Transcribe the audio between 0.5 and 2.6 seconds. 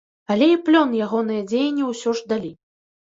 і плён ягоныя дзеянні ўсё ж далі.